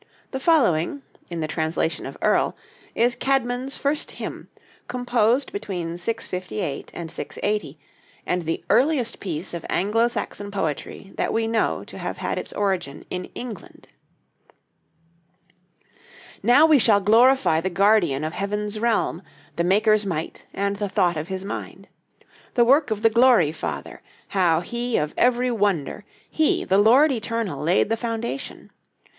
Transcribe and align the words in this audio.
The 0.31 0.39
following, 0.39 1.03
in 1.29 1.41
the 1.41 1.47
translation 1.47 2.07
of 2.07 2.17
Earle, 2.23 2.57
is 2.95 3.15
Cædmon's 3.15 3.77
first 3.77 4.09
hymn, 4.13 4.47
composed 4.87 5.51
between 5.51 5.95
658 5.95 6.89
and 6.95 7.11
680, 7.11 7.77
and 8.25 8.41
the 8.41 8.63
earliest 8.71 9.19
piece 9.19 9.53
of 9.53 9.63
Anglo 9.69 10.07
Saxon 10.07 10.49
poetry 10.49 11.13
that 11.17 11.31
we 11.31 11.45
know 11.45 11.83
to 11.83 11.99
have 11.99 12.17
had 12.17 12.39
its 12.39 12.51
origin 12.53 13.05
in 13.11 13.25
England: 13.35 13.89
"Now 16.41 16.65
shall 16.79 16.97
we 16.99 17.05
glorify 17.05 17.61
the 17.61 17.69
guardian 17.69 18.23
of 18.23 18.33
heaven's 18.33 18.79
realm, 18.79 19.21
The 19.55 19.63
Maker's 19.63 20.03
might 20.03 20.47
and 20.51 20.77
the 20.77 20.89
thought 20.89 21.15
of 21.15 21.27
his 21.27 21.45
mind; 21.45 21.87
The 22.55 22.65
work 22.65 22.89
of 22.89 23.03
the 23.03 23.11
Glory 23.11 23.51
Father, 23.51 24.01
how 24.29 24.61
He 24.61 24.97
of 24.97 25.13
every 25.15 25.51
wonder, 25.51 26.05
He, 26.27 26.63
the 26.63 26.79
Lord 26.79 27.11
eternal, 27.11 27.61
laid 27.61 27.89
the 27.89 27.95
foundation. 27.97 28.71